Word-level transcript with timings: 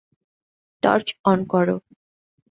Torch 0.83 1.07
on 1.25 1.39
করো। 1.51 1.75